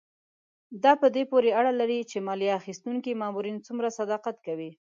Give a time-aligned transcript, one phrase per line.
[0.83, 4.71] دا په دې پورې اړه لري چې مالیه اخیستونکي مامورین څومره صداقت کوي.